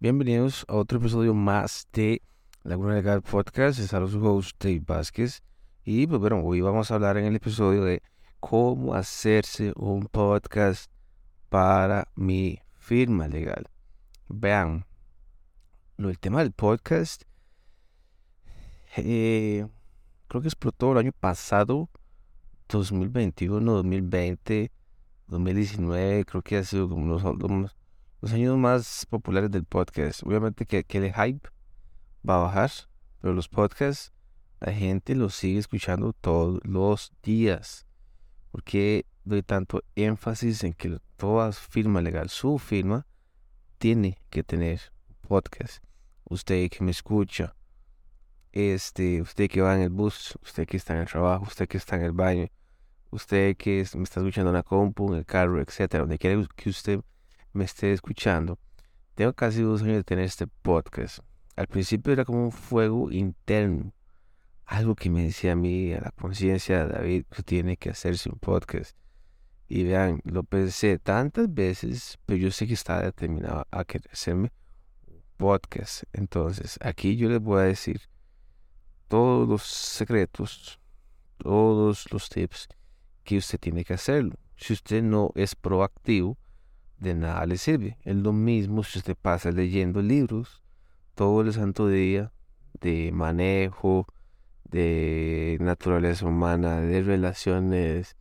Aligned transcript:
Bienvenidos 0.00 0.66
a 0.68 0.74
otro 0.74 0.98
episodio 0.98 1.32
más 1.34 1.88
de 1.92 2.20
Laguna 2.62 2.94
Legal 2.94 3.22
Podcast. 3.22 3.78
Es 3.78 3.94
a 3.94 4.06
su 4.06 4.22
host 4.26 4.62
Dave 4.62 4.82
Vázquez. 4.84 5.42
Y 5.84 6.06
pues 6.06 6.20
bueno, 6.20 6.42
hoy 6.44 6.60
vamos 6.60 6.90
a 6.90 6.96
hablar 6.96 7.16
en 7.16 7.26
el 7.26 7.36
episodio 7.36 7.84
de 7.84 8.02
cómo 8.40 8.94
hacerse 8.94 9.72
un 9.76 10.06
podcast 10.06 10.90
para 11.48 12.08
mi 12.16 12.58
firma 12.74 13.28
legal. 13.28 13.70
Vean, 14.28 14.84
lo, 15.96 16.10
el 16.10 16.18
tema 16.18 16.40
del 16.40 16.52
podcast 16.52 17.22
eh, 18.96 19.66
creo 20.28 20.42
que 20.42 20.48
explotó 20.48 20.92
el 20.92 20.98
año 20.98 21.12
pasado, 21.12 21.88
2021, 22.68 23.72
2020, 23.72 24.70
2019, 25.28 26.24
creo 26.24 26.42
que 26.42 26.56
ha 26.56 26.64
sido 26.64 26.88
como 26.88 27.06
los, 27.06 27.76
los, 28.24 28.32
años 28.32 28.56
más 28.56 29.06
populares 29.10 29.50
del 29.50 29.64
podcast. 29.64 30.22
Obviamente 30.22 30.64
que, 30.64 30.86
el 30.88 31.12
hype 31.12 31.46
va 32.26 32.36
a 32.36 32.44
bajar, 32.44 32.70
pero 33.20 33.34
los 33.34 33.48
podcasts, 33.48 34.14
la 34.60 34.72
gente 34.72 35.14
los 35.14 35.34
sigue 35.34 35.58
escuchando 35.58 36.14
todos 36.14 36.58
los 36.64 37.12
días. 37.22 37.86
Porque 38.50 39.04
doy 39.24 39.42
tanto 39.42 39.82
énfasis 39.94 40.64
en 40.64 40.72
que 40.72 40.98
toda 41.18 41.52
firma 41.52 42.00
legal, 42.00 42.30
su 42.30 42.58
firma, 42.58 43.06
tiene 43.76 44.16
que 44.30 44.42
tener 44.42 44.80
podcast. 45.28 45.84
Usted 46.24 46.70
que 46.70 46.82
me 46.82 46.92
escucha, 46.92 47.54
este, 48.52 49.20
usted 49.20 49.50
que 49.50 49.60
va 49.60 49.74
en 49.74 49.82
el 49.82 49.90
bus, 49.90 50.38
usted 50.42 50.66
que 50.66 50.78
está 50.78 50.94
en 50.94 51.00
el 51.00 51.08
trabajo, 51.08 51.44
usted 51.44 51.68
que 51.68 51.76
está 51.76 51.96
en 51.96 52.02
el 52.04 52.12
baño, 52.12 52.46
usted 53.10 53.54
que 53.58 53.86
me 53.96 54.04
está 54.04 54.20
escuchando 54.20 54.48
en 54.48 54.56
la 54.56 54.62
compu, 54.62 55.12
en 55.12 55.18
el 55.18 55.26
carro, 55.26 55.60
etcétera, 55.60 56.04
donde 56.04 56.18
quiera 56.18 56.42
que 56.56 56.70
usted 56.70 57.02
me 57.54 57.64
esté 57.64 57.92
escuchando. 57.92 58.58
Tengo 59.14 59.32
casi 59.32 59.62
dos 59.62 59.82
años 59.82 59.96
de 59.96 60.04
tener 60.04 60.24
este 60.24 60.46
podcast. 60.46 61.20
Al 61.56 61.68
principio 61.68 62.12
era 62.12 62.24
como 62.24 62.44
un 62.44 62.52
fuego 62.52 63.12
interno, 63.12 63.94
algo 64.66 64.96
que 64.96 65.08
me 65.08 65.22
decía 65.22 65.52
a 65.52 65.56
mí, 65.56 65.92
a 65.92 66.00
la 66.00 66.10
conciencia, 66.10 66.84
David, 66.86 67.24
que 67.30 67.42
tiene 67.44 67.76
que 67.76 67.90
hacerse 67.90 68.28
un 68.28 68.38
podcast. 68.38 68.96
Y 69.68 69.84
vean, 69.84 70.20
lo 70.24 70.42
pensé 70.42 70.98
tantas 70.98 71.52
veces, 71.52 72.18
pero 72.26 72.38
yo 72.38 72.50
sé 72.50 72.66
que 72.66 72.74
estaba 72.74 73.02
determinado 73.02 73.66
a 73.70 73.84
querer 73.84 74.10
hacerme 74.12 74.52
un 75.06 75.22
podcast. 75.36 76.02
Entonces, 76.12 76.76
aquí 76.82 77.16
yo 77.16 77.28
les 77.28 77.40
voy 77.40 77.60
a 77.60 77.64
decir 77.64 78.00
todos 79.06 79.48
los 79.48 79.62
secretos, 79.62 80.80
todos 81.38 82.10
los 82.12 82.28
tips 82.28 82.68
que 83.22 83.38
usted 83.38 83.60
tiene 83.60 83.84
que 83.84 83.94
hacerlo. 83.94 84.34
Si 84.56 84.72
usted 84.72 85.02
no 85.04 85.30
es 85.36 85.54
proactivo, 85.54 86.36
de 87.04 87.14
nada 87.14 87.46
le 87.46 87.56
sirve. 87.58 87.98
Es 88.02 88.16
lo 88.16 88.32
mismo 88.32 88.82
si 88.82 88.98
usted 88.98 89.16
pasa 89.16 89.52
leyendo 89.52 90.02
libros 90.02 90.62
todo 91.14 91.42
el 91.42 91.52
santo 91.52 91.86
día 91.86 92.32
de 92.80 93.12
manejo, 93.12 94.06
de 94.64 95.58
naturaleza 95.60 96.26
humana, 96.26 96.80
de 96.80 97.02
relaciones, 97.02 98.16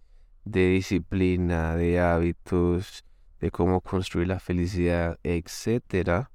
de 0.45 0.70
disciplina, 0.70 1.75
de 1.75 2.00
hábitos, 2.00 3.03
de 3.40 3.50
cómo 3.50 3.81
construir 3.81 4.28
la 4.28 4.40
felicidad, 4.40 5.18
etcétera. 5.23 6.30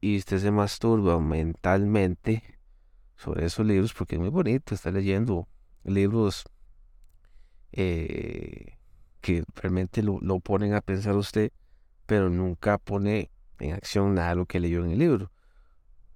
Y 0.00 0.18
usted 0.18 0.38
se 0.38 0.50
masturba 0.50 1.20
mentalmente 1.20 2.42
sobre 3.16 3.46
esos 3.46 3.66
libros 3.66 3.94
porque 3.94 4.16
es 4.16 4.20
muy 4.20 4.30
bonito 4.30 4.74
estar 4.74 4.92
leyendo 4.92 5.48
libros 5.84 6.44
eh, 7.72 8.75
que 9.26 9.42
realmente 9.56 10.04
lo, 10.04 10.20
lo, 10.20 10.38
ponen 10.38 10.74
a 10.74 10.80
pensar 10.80 11.16
usted, 11.16 11.50
pero 12.06 12.30
nunca 12.30 12.78
pone 12.78 13.32
en 13.58 13.72
acción 13.72 14.14
nada 14.14 14.28
de 14.28 14.36
lo 14.36 14.46
que 14.46 14.60
leyó 14.60 14.84
en 14.84 14.92
el 14.92 15.00
libro. 15.00 15.32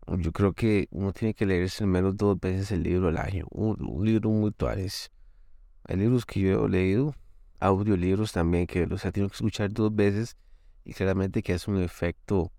Yo 0.06 0.30
creo 0.30 0.53
que 0.53 0.86
uno 0.92 1.12
tiene 1.12 1.34
que 1.34 1.44
leerse 1.44 1.83
al 1.83 1.91
menos 1.91 2.16
dos 2.16 2.38
veces 2.38 2.70
el 2.70 2.84
libro 2.84 3.08
al 3.08 3.19
año. 3.19 3.47
Un, 3.50 4.05
libro 4.05 4.31
muy 4.31 4.53
tuares. 4.53 5.10
Hay 5.82 5.97
libros 5.97 6.25
que 6.25 6.38
yo 6.38 6.66
he 6.66 6.69
leído, 6.69 7.16
audiolibros 7.59 8.31
también, 8.31 8.69
que 8.69 8.87
los 8.87 9.04
he 9.04 9.10
tenido 9.10 9.28
que 9.28 9.34
escuchar 9.34 9.72
dos 9.72 9.92
veces 9.92 10.37
y 10.84 10.94
claramente 10.94 11.42
que 11.42 11.54
hace 11.54 11.69
un 11.69 11.82
efecto, 11.82 12.53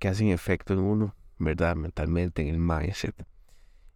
que 0.00 0.08
hacen 0.08 0.26
efecto 0.30 0.72
en 0.72 0.80
uno. 0.80 1.14
¿verdad? 1.38 1.76
Mentalmente, 1.76 2.42
en 2.42 2.48
el 2.48 2.58
mindset. 2.58 3.14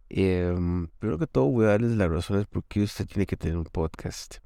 Eh, 0.09 0.55
primero 0.97 1.19
que 1.19 1.27
todo, 1.27 1.47
voy 1.47 1.65
a 1.65 1.69
darles 1.71 1.91
las 1.97 2.09
razones 2.09 2.47
por 2.47 2.63
qué 2.63 2.83
usted 2.83 3.05
tiene 3.05 3.25
que 3.25 3.35
tener 3.35 3.57
un 3.57 3.65
podcast. 3.65 4.37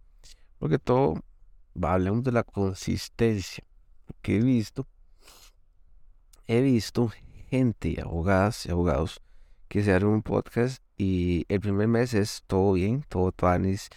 Porque 0.64 0.80
todo, 0.80 1.16
hablemos 1.82 2.24
de 2.24 2.32
la 2.32 2.46
consistencia. 2.46 3.66
Que 4.22 4.38
he 4.38 4.40
visto, 4.40 4.88
he 6.48 6.62
visto 6.62 7.12
gente, 7.50 8.00
abogadas 8.02 8.66
y 8.66 8.72
abogados, 8.72 9.20
que 9.68 9.84
se 9.84 9.92
hacen 9.94 10.08
un 10.08 10.22
podcast 10.22 10.82
y 10.96 11.44
el 11.50 11.60
primer 11.60 11.90
mes 11.90 12.14
es 12.14 12.44
todo 12.48 12.72
bien, 12.72 13.04
todo 13.10 13.34
tuanis, 13.34 13.90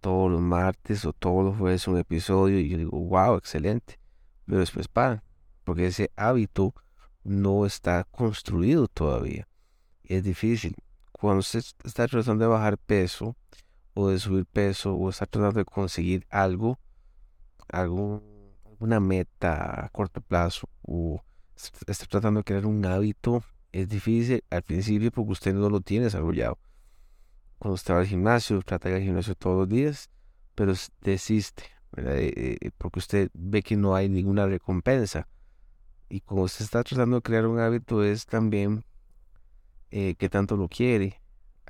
todos 0.00 0.30
los 0.30 0.42
martes 0.42 1.06
o 1.06 1.14
todos 1.14 1.42
los 1.42 1.56
jueves 1.56 1.88
un 1.88 1.96
episodio 1.96 2.60
y 2.60 2.68
yo 2.68 2.76
digo, 2.76 2.98
wow, 3.00 3.36
excelente. 3.36 3.98
Pero 4.44 4.58
después 4.58 4.88
paran, 4.88 5.22
porque 5.64 5.86
ese 5.86 6.10
hábito 6.16 6.74
no 7.24 7.64
está 7.64 8.04
construido 8.04 8.88
todavía. 8.88 9.48
Es 10.04 10.22
difícil. 10.22 10.76
Cuando 11.12 11.40
usted 11.40 11.62
está 11.82 12.06
tratando 12.06 12.44
de 12.44 12.50
bajar 12.50 12.76
peso 12.76 13.36
o 13.94 14.08
de 14.08 14.18
subir 14.18 14.46
peso 14.46 14.94
o 14.94 15.10
está 15.10 15.26
tratando 15.26 15.58
de 15.58 15.64
conseguir 15.64 16.26
algo, 16.30 16.78
algún, 17.68 18.22
alguna 18.64 19.00
meta 19.00 19.84
a 19.84 19.88
corto 19.90 20.20
plazo 20.20 20.68
o 20.82 21.22
está 21.86 22.06
tratando 22.06 22.40
de 22.40 22.44
crear 22.44 22.66
un 22.66 22.84
hábito, 22.86 23.42
es 23.72 23.88
difícil. 23.88 24.42
Al 24.50 24.62
principio 24.62 25.10
porque 25.10 25.32
usted 25.32 25.54
no 25.54 25.68
lo 25.68 25.80
tiene 25.80 26.04
desarrollado. 26.04 26.58
Cuando 27.58 27.74
usted 27.74 27.94
va 27.94 28.00
al 28.00 28.06
gimnasio, 28.06 28.62
trata 28.62 28.88
de 28.88 28.94
ir 28.94 29.00
al 29.00 29.06
gimnasio 29.06 29.34
todos 29.34 29.58
los 29.58 29.68
días, 29.68 30.10
pero 30.54 30.72
desiste, 31.02 31.64
eh, 31.96 32.58
eh, 32.60 32.70
porque 32.78 32.98
usted 33.00 33.30
ve 33.34 33.62
que 33.62 33.76
no 33.76 33.94
hay 33.94 34.08
ninguna 34.08 34.46
recompensa. 34.46 35.28
Y 36.08 36.20
como 36.20 36.42
usted 36.42 36.64
está 36.64 36.82
tratando 36.82 37.16
de 37.16 37.22
crear 37.22 37.46
un 37.46 37.60
hábito 37.60 38.02
es 38.02 38.26
también 38.26 38.84
eh, 39.90 40.14
que 40.16 40.28
tanto 40.28 40.56
lo 40.56 40.68
quiere, 40.68 41.20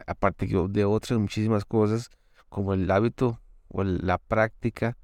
aparte 0.06 0.46
de 0.46 0.84
otras 0.84 1.18
muchísimas 1.18 1.64
cosas 1.64 2.10
como 2.48 2.74
el 2.74 2.90
hábito 2.90 3.40
o 3.68 3.84
la 3.84 4.18
práctica, 4.18 4.96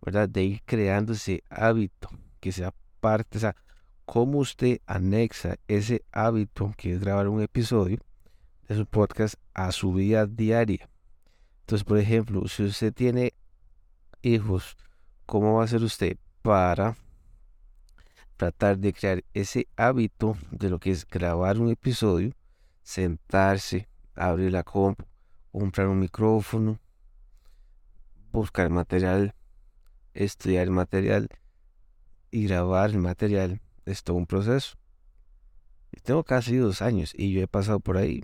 ¿verdad? 0.00 0.28
De 0.28 0.44
ir 0.44 0.62
creando 0.64 1.12
ese 1.12 1.42
hábito, 1.50 2.08
que 2.40 2.52
sea 2.52 2.72
parte, 3.00 3.38
o 3.38 3.40
sea, 3.40 3.56
cómo 4.04 4.38
usted 4.38 4.80
anexa 4.86 5.56
ese 5.68 6.02
hábito 6.12 6.72
que 6.76 6.94
es 6.94 7.00
grabar 7.00 7.28
un 7.28 7.42
episodio 7.42 7.98
de 8.66 8.76
su 8.76 8.86
podcast 8.86 9.34
a 9.54 9.70
su 9.72 9.92
vida 9.92 10.26
diaria. 10.26 10.88
Entonces, 11.60 11.84
por 11.84 11.98
ejemplo, 11.98 12.48
si 12.48 12.64
usted 12.64 12.92
tiene 12.94 13.34
hijos, 14.22 14.76
¿cómo 15.26 15.54
va 15.56 15.64
a 15.64 15.68
ser 15.68 15.82
usted 15.82 16.16
para 16.42 16.96
tratar 18.38 18.78
de 18.78 18.92
crear 18.92 19.24
ese 19.34 19.68
hábito 19.76 20.38
de 20.50 20.70
lo 20.70 20.78
que 20.78 20.90
es 20.90 21.06
grabar 21.06 21.58
un 21.58 21.70
episodio, 21.70 22.32
sentarse, 22.82 23.88
abrir 24.18 24.52
la 24.52 24.62
compu, 24.62 25.04
comprar 25.52 25.88
un 25.88 26.00
micrófono, 26.00 26.78
buscar 28.32 28.70
material, 28.70 29.34
estudiar 30.14 30.64
el 30.64 30.70
material 30.70 31.28
y 32.30 32.46
grabar 32.46 32.90
el 32.90 32.98
material. 32.98 33.60
Es 33.86 34.02
todo 34.02 34.16
un 34.16 34.26
proceso. 34.26 34.76
tengo 36.02 36.24
casi 36.24 36.56
dos 36.56 36.82
años 36.82 37.12
y 37.16 37.32
yo 37.32 37.42
he 37.42 37.48
pasado 37.48 37.80
por 37.80 37.96
ahí. 37.96 38.22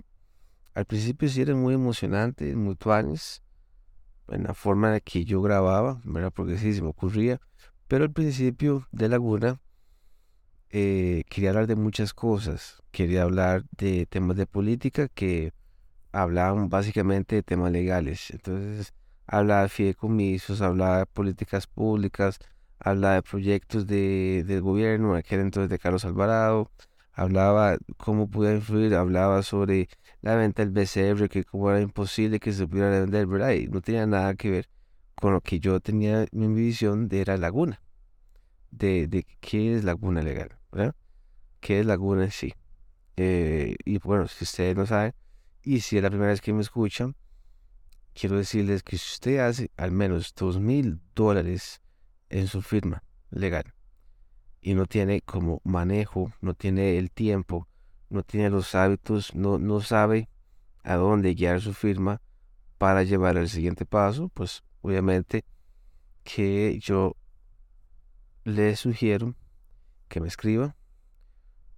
Al 0.73 0.85
principio 0.85 1.29
sí 1.29 1.41
era 1.41 1.55
muy 1.55 1.73
emocionante, 1.73 2.55
muy 2.55 2.75
tuanes, 2.75 3.41
en 4.27 4.43
la 4.43 4.53
forma 4.53 4.93
en 4.93 5.01
que 5.01 5.23
yo 5.23 5.41
grababa, 5.41 6.01
¿verdad? 6.03 6.31
Porque 6.33 6.57
sí 6.57 6.73
se 6.73 6.81
me 6.81 6.89
ocurría. 6.89 7.39
Pero 7.87 8.03
al 8.03 8.11
principio 8.11 8.87
de 8.91 9.09
Laguna 9.09 9.61
eh, 10.69 11.23
quería 11.29 11.51
hablar 11.51 11.67
de 11.67 11.75
muchas 11.75 12.13
cosas. 12.13 12.81
Quería 12.91 13.23
hablar 13.23 13.63
de 13.77 14.05
temas 14.07 14.37
de 14.37 14.47
política 14.47 15.07
que 15.07 15.53
hablaban 16.21 16.69
básicamente 16.69 17.35
de 17.35 17.43
temas 17.43 17.71
legales. 17.71 18.31
Entonces, 18.31 18.93
hablaba 19.27 19.63
de 19.63 19.69
fideicomisos, 19.69 20.61
hablaba 20.61 20.99
de 20.99 21.05
políticas 21.05 21.67
públicas, 21.67 22.39
hablaba 22.79 23.15
de 23.15 23.23
proyectos 23.23 23.87
de, 23.87 24.43
del 24.45 24.61
gobierno, 24.61 25.15
aquel 25.15 25.41
entonces 25.41 25.69
de 25.69 25.79
Carlos 25.79 26.05
Alvarado, 26.05 26.71
hablaba 27.13 27.77
cómo 27.97 28.29
podía 28.29 28.53
influir, 28.55 28.95
hablaba 28.95 29.43
sobre 29.43 29.89
la 30.21 30.35
venta 30.35 30.65
del 30.65 30.71
BCR, 30.71 31.29
que 31.29 31.43
como 31.43 31.69
era 31.71 31.81
imposible 31.81 32.39
que 32.39 32.53
se 32.53 32.67
pudiera 32.67 32.89
vender, 32.89 33.27
¿verdad? 33.27 33.51
Y 33.51 33.67
no 33.67 33.81
tenía 33.81 34.05
nada 34.05 34.35
que 34.35 34.51
ver 34.51 34.69
con 35.15 35.33
lo 35.33 35.41
que 35.41 35.59
yo 35.59 35.79
tenía 35.79 36.25
mi 36.31 36.47
visión 36.47 37.07
de 37.07 37.25
la 37.25 37.37
laguna 37.37 37.81
de, 38.77 39.25
qué 39.39 39.75
es 39.75 39.83
Laguna 39.83 40.21
Legal. 40.21 40.49
¿Qué 41.59 41.79
es 41.79 41.85
Laguna 41.85 42.25
en 42.25 42.31
sí? 42.31 42.53
Eh, 43.17 43.75
y 43.85 43.97
bueno, 43.99 44.27
si 44.27 44.43
ustedes 44.43 44.75
no 44.75 44.85
saben, 44.85 45.13
y 45.65 45.79
si 45.81 45.97
es 45.97 46.03
la 46.03 46.09
primera 46.09 46.29
vez 46.29 46.41
que 46.41 46.53
me 46.53 46.61
escuchan, 46.61 47.15
quiero 48.13 48.37
decirles 48.37 48.83
que 48.83 48.97
si 48.97 49.13
usted 49.13 49.39
hace 49.39 49.71
al 49.77 49.91
menos 49.91 50.33
dos 50.35 50.59
mil 50.59 51.01
dólares 51.15 51.81
en 52.29 52.47
su 52.47 52.61
firma 52.61 53.03
legal 53.31 53.73
y 54.61 54.75
no 54.75 54.85
tiene 54.85 55.21
como 55.21 55.61
manejo, 55.63 56.31
no 56.39 56.53
tiene 56.53 56.97
el 56.99 57.09
tiempo, 57.11 57.67
no 58.09 58.21
tiene 58.21 58.51
los 58.51 58.75
hábitos, 58.75 59.33
no, 59.33 59.57
no 59.57 59.81
sabe 59.81 60.29
a 60.83 60.95
dónde 60.95 61.33
guiar 61.33 61.59
su 61.61 61.73
firma 61.73 62.21
para 62.77 63.01
llevar 63.01 63.35
al 63.37 63.49
siguiente 63.49 63.85
paso, 63.85 64.29
pues 64.29 64.63
obviamente 64.81 65.45
que 66.23 66.77
yo 66.79 67.15
le 68.43 68.75
sugiero 68.75 69.35
que 70.09 70.21
me 70.21 70.27
escriba, 70.27 70.75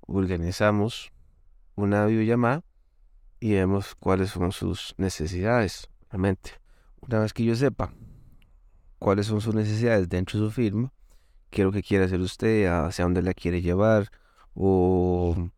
organizamos 0.02 1.14
una 1.76 2.06
videollamada 2.06 2.67
y 3.40 3.54
vemos 3.54 3.96
cuáles 3.96 4.32
son 4.32 4.52
sus 4.52 4.94
necesidades, 4.98 5.90
realmente. 6.10 6.52
Una 7.02 7.20
vez 7.20 7.34
que 7.34 7.44
yo 7.44 7.56
sepa 7.56 7.94
cuáles 9.00 9.28
son 9.28 9.42
sus 9.42 9.54
necesidades 9.54 10.10
dentro 10.10 10.40
de 10.40 10.46
su 10.48 10.52
firma, 10.52 10.92
qué 11.50 11.62
es 11.62 11.66
lo 11.66 11.72
que 11.72 11.84
quiere 11.84 12.06
hacer 12.06 12.20
usted, 12.20 12.68
hacia 12.68 13.06
dónde 13.06 13.22
la 13.22 13.34
quiere 13.34 13.62
llevar, 13.62 14.10
o 14.54 15.50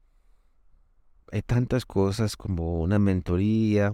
hay 1.31 1.41
tantas 1.41 1.85
cosas 1.85 2.35
como 2.35 2.81
una 2.81 2.99
mentoría, 2.99 3.93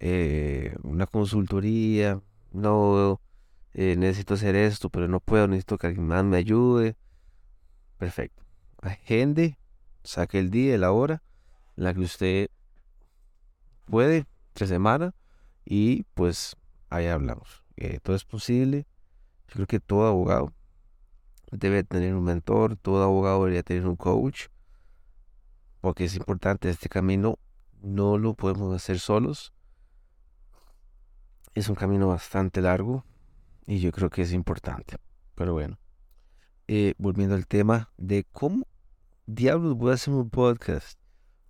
eh, 0.00 0.74
una 0.82 1.06
consultoría, 1.06 2.20
no 2.52 3.20
eh, 3.72 3.96
necesito 3.96 4.34
hacer 4.34 4.56
esto, 4.56 4.90
pero 4.90 5.08
no 5.08 5.20
puedo, 5.20 5.46
necesito 5.46 5.78
que 5.78 5.88
alguien 5.88 6.06
más 6.06 6.24
me 6.24 6.36
ayude. 6.36 6.96
Perfecto. 7.98 8.44
Agende, 8.82 9.58
saque 10.02 10.38
el 10.38 10.50
día 10.50 10.74
y 10.74 10.78
la 10.78 10.92
hora 10.92 11.22
en 11.76 11.84
la 11.84 11.94
que 11.94 12.00
usted 12.00 12.50
puede, 13.84 14.26
tres 14.52 14.68
semanas, 14.68 15.14
y 15.64 16.04
pues 16.14 16.56
ahí 16.90 17.06
hablamos. 17.06 17.64
Eh, 17.76 17.98
todo 18.02 18.16
es 18.16 18.24
posible. 18.24 18.86
Yo 19.48 19.54
creo 19.54 19.66
que 19.66 19.80
todo 19.80 20.06
abogado 20.06 20.52
debe 21.50 21.84
tener 21.84 22.14
un 22.14 22.24
mentor, 22.24 22.76
todo 22.76 23.02
abogado 23.02 23.40
debería 23.40 23.62
tener 23.62 23.86
un 23.86 23.96
coach, 23.96 24.46
porque 25.80 26.04
es 26.04 26.16
importante, 26.16 26.70
este 26.70 26.88
camino 26.88 27.38
no 27.82 28.18
lo 28.18 28.34
podemos 28.34 28.74
hacer 28.74 28.98
solos. 28.98 29.52
Es 31.54 31.68
un 31.68 31.74
camino 31.74 32.08
bastante 32.08 32.60
largo 32.60 33.04
y 33.66 33.78
yo 33.78 33.92
creo 33.92 34.10
que 34.10 34.22
es 34.22 34.32
importante. 34.32 34.96
Pero 35.34 35.52
bueno, 35.52 35.78
eh, 36.66 36.94
volviendo 36.98 37.34
al 37.34 37.46
tema 37.46 37.92
de 37.96 38.24
cómo 38.32 38.66
diablos 39.26 39.76
voy 39.76 39.90
a 39.90 39.94
hacer 39.94 40.14
un 40.14 40.30
podcast. 40.30 40.98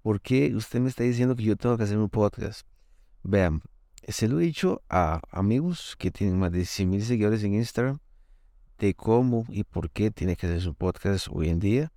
¿Por 0.04 0.20
qué 0.20 0.54
usted 0.54 0.80
me 0.80 0.90
está 0.90 1.02
diciendo 1.02 1.34
que 1.34 1.44
yo 1.44 1.56
tengo 1.56 1.78
que 1.78 1.84
hacer 1.84 1.96
un 1.96 2.10
podcast? 2.10 2.66
Vean, 3.22 3.62
se 4.06 4.28
lo 4.28 4.38
he 4.38 4.42
dicho 4.42 4.82
a 4.90 5.22
amigos 5.30 5.96
que 5.98 6.10
tienen 6.10 6.38
más 6.38 6.52
de 6.52 6.66
100 6.66 6.90
mil 6.90 7.02
seguidores 7.02 7.42
en 7.42 7.54
Instagram 7.54 8.00
de 8.78 8.92
cómo 8.92 9.46
y 9.48 9.64
por 9.64 9.90
qué 9.90 10.10
tiene 10.10 10.36
que 10.36 10.46
hacer 10.46 10.60
su 10.60 10.74
podcast 10.74 11.28
hoy 11.30 11.48
en 11.48 11.58
día. 11.58 11.90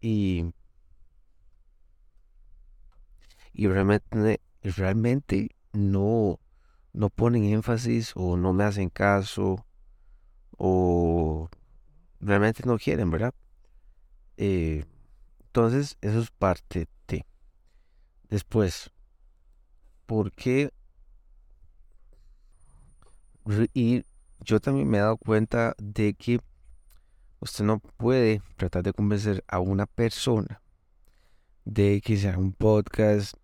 Y, 0.00 0.46
y 3.52 3.66
realmente, 3.66 4.40
realmente 4.62 5.50
no, 5.74 6.40
no 6.94 7.10
ponen 7.10 7.44
énfasis 7.44 8.12
o 8.14 8.38
no 8.38 8.54
me 8.54 8.64
hacen 8.64 8.88
caso 8.88 9.66
o 10.56 11.50
realmente 12.18 12.62
no 12.64 12.78
quieren, 12.78 13.10
¿verdad? 13.10 13.34
Eh, 14.38 14.86
entonces, 15.44 15.98
eso 16.00 16.18
es 16.18 16.30
parte 16.30 16.88
de. 17.08 17.26
Después, 18.32 18.90
¿por 20.06 20.32
qué? 20.32 20.72
Y 23.74 24.06
yo 24.40 24.58
también 24.58 24.88
me 24.88 24.96
he 24.96 25.00
dado 25.02 25.18
cuenta 25.18 25.74
de 25.76 26.14
que 26.14 26.40
usted 27.40 27.62
no 27.62 27.78
puede 27.78 28.40
tratar 28.56 28.84
de 28.84 28.94
convencer 28.94 29.44
a 29.48 29.58
una 29.58 29.84
persona 29.84 30.62
de 31.66 32.00
que 32.00 32.16
sea 32.16 32.38
un 32.38 32.54
podcast 32.54 33.34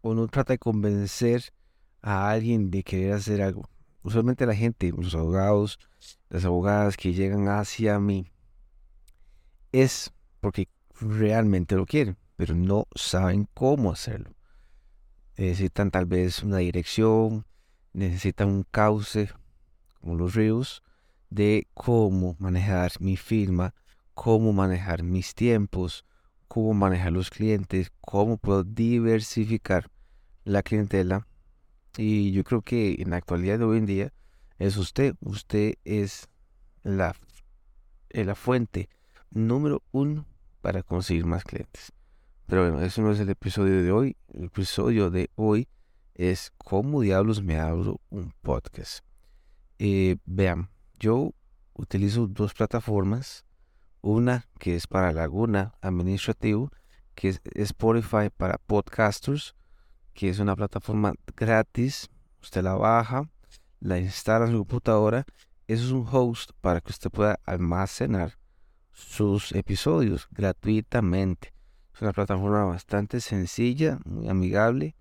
o 0.00 0.14
no 0.14 0.28
trata 0.28 0.52
de 0.52 0.58
convencer 0.60 1.52
a 2.00 2.30
alguien 2.30 2.70
de 2.70 2.84
querer 2.84 3.14
hacer 3.14 3.42
algo. 3.42 3.68
Usualmente 4.04 4.46
la 4.46 4.54
gente, 4.54 4.92
los 4.96 5.16
abogados, 5.16 5.80
las 6.28 6.44
abogadas 6.44 6.96
que 6.96 7.14
llegan 7.14 7.48
hacia 7.48 7.98
mí, 7.98 8.30
es 9.72 10.12
porque 10.38 10.68
realmente 11.00 11.74
lo 11.74 11.84
quieren, 11.84 12.16
pero 12.36 12.54
no 12.54 12.86
saben 12.94 13.48
cómo 13.52 13.90
hacerlo. 13.90 14.35
Necesitan 15.36 15.90
tal 15.90 16.06
vez 16.06 16.42
una 16.42 16.58
dirección, 16.58 17.46
necesitan 17.92 18.48
un 18.48 18.62
cauce, 18.62 19.30
como 20.00 20.14
los 20.14 20.34
ríos, 20.34 20.82
de 21.30 21.66
cómo 21.74 22.36
manejar 22.38 22.92
mi 23.00 23.16
firma, 23.16 23.74
cómo 24.14 24.52
manejar 24.52 25.02
mis 25.02 25.34
tiempos, 25.34 26.04
cómo 26.48 26.72
manejar 26.72 27.12
los 27.12 27.30
clientes, 27.30 27.92
cómo 28.00 28.38
puedo 28.38 28.64
diversificar 28.64 29.90
la 30.44 30.62
clientela. 30.62 31.26
Y 31.98 32.32
yo 32.32 32.44
creo 32.44 32.62
que 32.62 32.96
en 32.98 33.10
la 33.10 33.16
actualidad 33.16 33.58
de 33.58 33.64
hoy 33.64 33.78
en 33.78 33.86
día 33.86 34.12
es 34.58 34.76
usted, 34.76 35.16
usted 35.20 35.74
es 35.84 36.28
la, 36.82 37.14
la 38.10 38.34
fuente 38.34 38.88
número 39.30 39.82
uno 39.92 40.26
para 40.62 40.82
conseguir 40.82 41.26
más 41.26 41.44
clientes. 41.44 41.92
Pero 42.46 42.62
bueno, 42.62 42.80
eso 42.84 43.02
no 43.02 43.10
es 43.10 43.18
el 43.18 43.28
episodio 43.28 43.82
de 43.82 43.90
hoy. 43.90 44.16
El 44.32 44.44
episodio 44.44 45.10
de 45.10 45.30
hoy 45.34 45.68
es 46.14 46.52
cómo 46.58 47.00
diablos 47.00 47.42
me 47.42 47.58
abro 47.58 48.00
un 48.08 48.32
podcast. 48.40 49.04
Eh, 49.80 50.16
vean, 50.24 50.70
yo 51.00 51.32
utilizo 51.74 52.28
dos 52.28 52.54
plataformas. 52.54 53.44
Una 54.00 54.46
que 54.60 54.76
es 54.76 54.86
para 54.86 55.12
Laguna 55.12 55.74
Administrativo, 55.80 56.70
que 57.16 57.30
es 57.30 57.40
Spotify 57.54 58.30
para 58.34 58.58
podcasters, 58.58 59.56
que 60.14 60.28
es 60.28 60.38
una 60.38 60.54
plataforma 60.54 61.14
gratis. 61.34 62.08
Usted 62.40 62.62
la 62.62 62.74
baja, 62.74 63.28
la 63.80 63.98
instala 63.98 64.46
en 64.46 64.52
su 64.52 64.58
computadora. 64.58 65.24
Eso 65.66 65.84
es 65.84 65.90
un 65.90 66.06
host 66.08 66.52
para 66.60 66.80
que 66.80 66.92
usted 66.92 67.10
pueda 67.10 67.40
almacenar 67.44 68.38
sus 68.92 69.50
episodios 69.50 70.28
gratuitamente. 70.30 71.55
Es 71.96 72.02
una 72.02 72.12
plataforma 72.12 72.62
bastante 72.64 73.22
sencilla, 73.22 73.98
muy 74.04 74.28
amigable. 74.28 74.94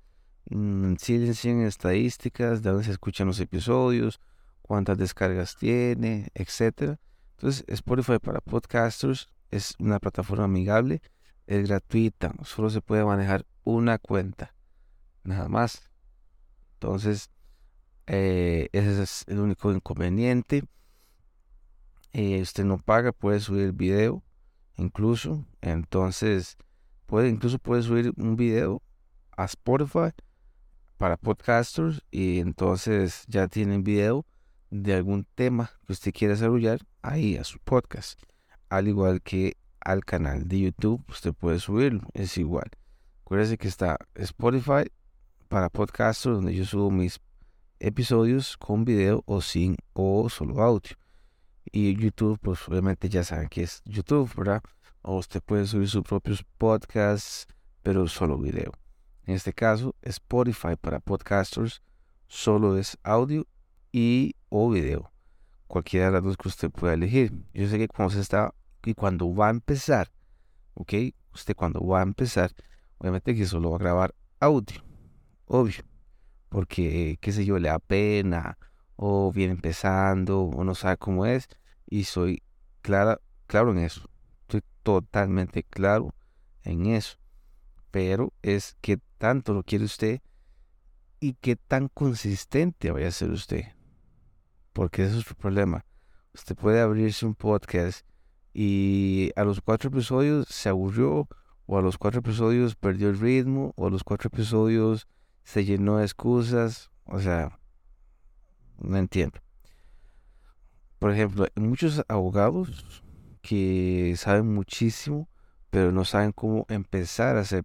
Mm, 0.50 0.96
sí 0.96 1.18
le 1.18 1.28
enseñan 1.28 1.66
estadísticas 1.66 2.64
de 2.64 2.70
dónde 2.70 2.86
se 2.86 2.92
escuchan 2.92 3.28
los 3.28 3.42
episodios, 3.42 4.22
cuántas 4.62 4.98
descargas 4.98 5.58
tiene, 5.58 6.30
etc. 6.36 6.98
Entonces, 7.32 7.66
Spotify 7.68 8.18
para 8.20 8.40
podcasters 8.40 9.28
es 9.52 9.76
una 9.78 10.00
plataforma 10.00 10.46
amigable, 10.46 11.02
es 11.48 11.68
gratuita, 11.68 12.34
solo 12.46 12.70
se 12.70 12.80
puede 12.80 13.04
manejar 13.04 13.46
una 13.66 13.98
cuenta, 13.98 14.56
nada 15.26 15.50
más. 15.50 15.92
Entonces, 16.76 17.30
eh, 18.08 18.70
ese 18.72 19.04
es 19.04 19.26
el 19.28 19.40
único 19.40 19.70
inconveniente. 19.74 20.64
Eh, 22.14 22.40
usted 22.42 22.64
no 22.64 22.78
paga, 22.78 23.12
puede 23.12 23.42
subir 23.42 23.64
el 23.64 23.74
video, 23.74 24.24
incluso. 24.78 25.46
Entonces, 25.60 26.58
puede, 27.06 27.30
incluso 27.30 27.60
puede 27.60 27.82
subir 27.84 28.14
un 28.18 28.36
video 28.36 28.82
a 29.38 29.46
Spotify 29.46 30.12
para 30.98 31.18
podcasters 31.18 32.02
y 32.12 32.40
entonces 32.40 33.26
ya 33.28 33.48
tienen 33.48 33.84
video 33.84 34.26
de 34.70 34.94
algún 34.94 35.26
tema 35.36 35.72
que 35.86 35.94
usted 35.94 36.14
quiera 36.14 36.34
desarrollar 36.34 36.80
ahí 37.02 37.38
a 37.38 37.44
su 37.44 37.60
podcast. 37.60 38.20
Al 38.70 38.88
igual 38.88 39.22
que 39.22 39.58
al 39.80 40.04
canal 40.04 40.48
de 40.48 40.62
YouTube, 40.62 41.04
usted 41.10 41.34
puede 41.34 41.60
subirlo, 41.60 42.02
es 42.14 42.38
igual. 42.38 42.70
Acuérdese 43.22 43.58
que 43.58 43.68
está 43.68 43.98
Spotify 44.16 44.92
para 45.48 45.70
podcasters 45.70 46.36
donde 46.36 46.56
yo 46.56 46.66
subo 46.66 46.92
mis 46.92 47.20
episodios 47.80 48.58
con 48.58 48.86
video 48.86 49.24
o 49.26 49.42
sin 49.42 49.78
o 49.94 50.30
solo 50.30 50.62
audio. 50.62 50.96
Y 51.72 51.96
YouTube, 51.96 52.40
pues 52.42 52.68
obviamente 52.68 53.10
ya 53.10 53.24
saben 53.24 53.50
que 53.50 53.64
es 53.64 53.82
YouTube, 53.86 54.32
¿verdad? 54.36 54.62
O 55.08 55.18
usted 55.18 55.40
puede 55.40 55.68
subir 55.68 55.88
sus 55.88 56.02
propios 56.02 56.44
podcasts, 56.58 57.46
pero 57.84 58.08
solo 58.08 58.40
video. 58.40 58.72
En 59.28 59.36
este 59.36 59.54
caso, 59.54 59.94
Spotify 60.02 60.76
para 60.82 61.00
podcasters 61.00 61.84
solo 62.28 62.76
es 62.76 62.98
audio 63.04 63.46
y 63.92 64.34
o 64.50 64.68
video. 64.68 65.12
Cualquiera 65.68 66.08
de 66.08 66.14
las 66.14 66.24
dos 66.24 66.38
que 66.38 66.48
usted 66.48 66.72
pueda 66.72 66.96
elegir. 66.96 67.32
Yo 67.54 67.68
sé 67.68 67.78
que 67.78 67.88
cuando 67.88 68.16
se 68.16 68.22
está 68.22 68.56
y 68.84 68.96
cuando 68.96 69.32
va 69.32 69.50
a 69.50 69.52
empezar, 69.52 70.12
¿ok? 70.74 70.94
Usted 71.36 71.56
cuando 71.56 71.86
va 71.86 72.00
a 72.00 72.04
empezar, 72.04 72.52
obviamente 72.98 73.36
que 73.36 73.46
solo 73.46 73.70
va 73.70 73.76
a 73.76 73.80
grabar 73.80 74.16
audio, 74.40 74.84
obvio, 75.46 75.84
porque, 76.50 77.20
qué 77.22 77.32
sé 77.32 77.46
yo, 77.46 77.60
le 77.60 77.70
da 77.70 77.78
pena 77.78 78.58
o 78.96 79.32
viene 79.32 79.54
empezando 79.54 80.46
o 80.46 80.64
no 80.64 80.74
sabe 80.74 80.98
cómo 80.98 81.28
es 81.28 81.48
y 81.86 82.06
soy 82.06 82.42
clara, 82.82 83.22
claro 83.46 83.70
en 83.70 83.78
eso. 83.78 84.10
Totalmente 84.86 85.64
claro 85.64 86.14
en 86.62 86.86
eso. 86.86 87.18
Pero 87.90 88.34
es 88.44 88.78
que 88.82 89.00
tanto 89.18 89.56
lo 89.56 89.64
quiere 89.64 89.86
usted 89.86 90.22
y 91.20 91.34
qué 91.34 91.56
tan 91.56 91.88
consistente 91.88 92.92
vaya 92.92 93.08
a 93.08 93.12
ser 93.12 93.32
usted. 93.32 93.64
Porque 94.74 95.06
eso 95.06 95.18
es 95.18 95.28
el 95.28 95.36
problema. 95.38 95.86
Usted 96.36 96.56
puede 96.56 96.82
abrirse 96.82 97.26
un 97.26 97.34
podcast 97.34 98.06
y 98.54 99.32
a 99.36 99.44
los 99.44 99.60
cuatro 99.60 99.90
episodios 99.90 100.48
se 100.50 100.70
aburrió 100.70 101.28
o 101.66 101.80
a 101.80 101.82
los 101.82 101.98
cuatro 101.98 102.20
episodios 102.20 102.76
perdió 102.76 103.10
el 103.10 103.18
ritmo 103.18 103.74
o 103.78 103.88
a 103.88 103.90
los 103.90 104.04
cuatro 104.04 104.30
episodios 104.32 105.08
se 105.44 105.66
llenó 105.66 105.98
de 105.98 106.04
excusas. 106.04 106.92
O 107.06 107.20
sea, 107.20 107.60
no 108.78 108.98
entiendo. 108.98 109.40
Por 111.00 111.12
ejemplo, 111.12 111.48
muchos 111.56 112.04
abogados 112.08 113.04
que 113.48 114.16
saben 114.18 114.54
muchísimo, 114.54 115.30
pero 115.70 115.92
no 115.92 116.04
saben 116.04 116.32
cómo 116.32 116.66
empezar 116.68 117.38
a 117.38 117.42
hacer 117.42 117.64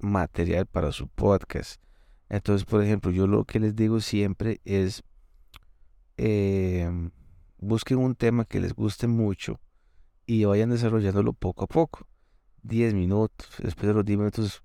material 0.00 0.66
para 0.66 0.90
su 0.90 1.06
podcast. 1.06 1.80
Entonces, 2.28 2.64
por 2.64 2.82
ejemplo, 2.82 3.12
yo 3.12 3.28
lo 3.28 3.44
que 3.44 3.60
les 3.60 3.76
digo 3.76 4.00
siempre 4.00 4.60
es, 4.64 5.04
em, 6.16 7.12
busquen 7.58 7.98
un 7.98 8.16
tema 8.16 8.44
que 8.44 8.60
les 8.60 8.74
guste 8.74 9.06
mucho 9.06 9.60
y 10.26 10.44
vayan 10.44 10.70
desarrollándolo 10.70 11.32
poco 11.34 11.64
a 11.64 11.68
poco. 11.68 12.08
10 12.62 12.92
minutos, 12.94 13.48
después 13.62 13.86
de 13.86 13.94
los 13.94 14.04
10 14.04 14.18
minutos 14.18 14.64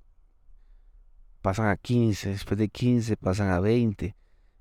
pasan 1.43 1.67
a 1.67 1.77
15, 1.77 2.29
después 2.29 2.57
de 2.57 2.69
15 2.69 3.15
pasan 3.15 3.49
a 3.51 3.59
20 3.59 4.15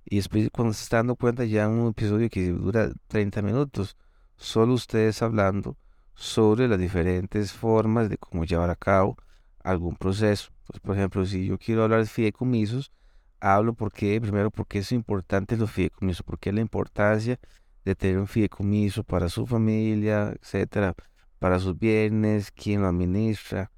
y 0.04 0.16
después 0.16 0.50
cuando 0.52 0.74
se 0.74 0.82
está 0.82 0.98
dando 0.98 1.16
cuenta 1.16 1.44
ya 1.46 1.68
un 1.68 1.88
episodio 1.88 2.28
que 2.28 2.50
dura 2.50 2.92
30 3.06 3.40
minutos, 3.40 3.96
solo 4.40 4.72
ustedes 4.72 5.22
hablando 5.22 5.76
sobre 6.14 6.66
las 6.66 6.78
diferentes 6.78 7.52
formas 7.52 8.08
de 8.08 8.16
cómo 8.16 8.44
llevar 8.44 8.70
a 8.70 8.74
cabo 8.76 9.16
algún 9.62 9.96
proceso. 9.96 10.50
Por 10.82 10.96
ejemplo, 10.96 11.24
si 11.26 11.46
yo 11.46 11.58
quiero 11.58 11.84
hablar 11.84 12.00
de 12.00 12.06
fideicomisos, 12.06 12.90
hablo 13.38 13.74
porque, 13.74 14.20
primero, 14.20 14.50
porque 14.50 14.78
es 14.78 14.92
importante 14.92 15.56
los 15.56 15.70
fideicomisos, 15.70 16.22
porque 16.22 16.52
la 16.52 16.60
importancia 16.60 17.38
de 17.84 17.94
tener 17.94 18.18
un 18.18 18.26
fideicomiso 18.26 19.04
para 19.04 19.28
su 19.28 19.46
familia, 19.46 20.34
etcétera, 20.40 20.94
para 21.38 21.58
sus 21.58 21.78
bienes, 21.78 22.50
quién 22.50 22.80
lo 22.80 22.88
administra, 22.88 23.70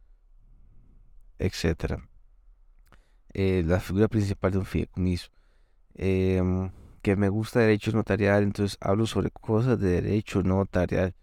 etcétera. 1.38 2.08
Eh, 3.34 3.64
la 3.66 3.80
figura 3.80 4.08
principal 4.08 4.52
de 4.52 4.58
un 4.58 4.66
fideicomiso. 4.66 5.28
Em, 5.94 6.70
que 7.02 7.16
me 7.16 7.28
gusta 7.28 7.60
derecho 7.60 7.92
notarial, 7.92 8.44
entonces 8.44 8.78
hablo 8.80 9.06
sobre 9.06 9.30
cosas 9.30 9.78
de 9.80 10.00
derecho 10.00 10.42
notarial. 10.42 11.14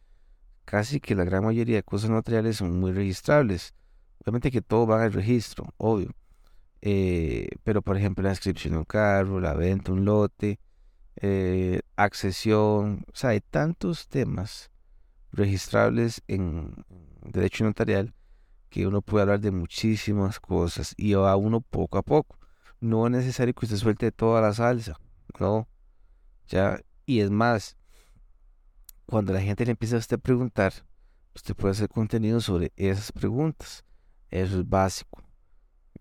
Casi 0.66 1.00
que 1.00 1.16
la 1.16 1.24
gran 1.24 1.46
mayoría 1.46 1.78
de 1.78 1.84
cosas 1.84 2.10
notariales 2.10 2.58
son 2.58 2.80
muy 2.80 2.92
registrables. 2.92 3.74
Obviamente 4.22 4.52
que 4.52 4.62
todo 4.62 4.86
va 4.86 5.04
al 5.04 5.14
registro, 5.14 5.74
obvio. 5.78 6.12
Eh, 6.82 7.50
pero 7.64 7.82
por 7.82 7.98
ejemplo 7.98 8.24
la 8.24 8.32
inscripción 8.32 8.74
de 8.74 8.80
un 8.80 8.86
carro, 8.86 9.40
la 9.40 9.54
venta 9.54 9.92
un 9.92 10.06
lote, 10.06 10.60
eh, 11.18 11.82
accesión, 11.96 13.06
o 13.12 13.16
sea, 13.16 13.32
hay 13.32 13.42
tantos 13.42 14.08
temas 14.08 14.72
registrables 15.32 16.22
en 16.28 16.86
derecho 17.24 17.64
notarial 17.64 18.14
que 18.70 18.88
uno 18.88 19.02
puede 19.02 19.24
hablar 19.24 19.40
de 19.40 19.52
muchísimas 19.52 20.40
cosas 20.40 20.94
y 20.98 21.14
va 21.14 21.36
uno 21.36 21.62
poco 21.62 21.98
a 21.98 22.04
poco. 22.04 22.38
No 22.80 23.06
es 23.08 23.12
necesario 23.12 23.54
que 23.54 23.66
usted 23.66 23.78
suelte 23.78 24.12
toda 24.12 24.42
la 24.42 24.54
salsa, 24.54 24.98
no. 25.40 25.68
Ya, 26.48 26.80
y 27.06 27.20
es 27.20 27.30
más, 27.30 27.78
cuando 29.06 29.34
la 29.34 29.42
gente 29.42 29.66
le 29.66 29.72
empieza 29.72 29.96
a 29.96 30.00
usted 30.00 30.20
preguntar, 30.20 30.74
usted 31.36 31.56
puede 31.56 31.72
hacer 31.72 31.90
contenido 31.90 32.42
sobre 32.42 32.72
esas 32.76 33.12
preguntas. 33.12 33.84
Eso 34.30 34.60
es 34.60 34.70
básico. 34.70 35.24